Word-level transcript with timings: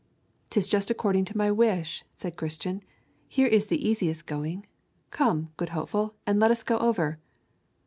''Tis 0.49 0.67
just 0.67 0.89
according 0.89 1.25
to 1.25 1.37
my 1.37 1.51
wish,' 1.51 2.03
said 2.15 2.35
Christian; 2.35 2.81
'here 3.27 3.45
is 3.45 3.67
the 3.67 3.87
easiest 3.87 4.25
going. 4.25 4.65
Come, 5.11 5.51
good 5.57 5.69
Hopeful, 5.77 6.15
and 6.25 6.39
let 6.39 6.49
us 6.49 6.63
go 6.63 6.79
over.' 6.79 7.19